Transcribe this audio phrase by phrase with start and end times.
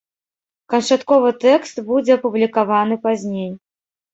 [0.73, 3.49] Канчатковы тэкст будзе апублікаваны пазней.